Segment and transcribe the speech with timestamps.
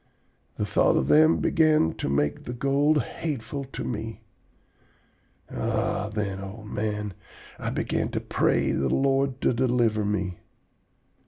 [0.55, 4.21] The thought of them began to make the gold hateful to me.
[5.51, 7.13] Ah, then, old man,
[7.59, 10.39] I began to pray the Lord to deliver me!